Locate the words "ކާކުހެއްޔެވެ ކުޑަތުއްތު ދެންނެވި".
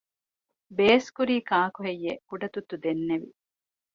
1.49-3.29